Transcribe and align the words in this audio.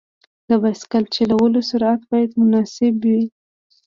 د 0.47 0.51
بایسکل 0.61 1.03
چلولو 1.15 1.59
سرعت 1.69 2.01
باید 2.11 2.31
مناسب 2.39 2.93
وي. 3.05 3.21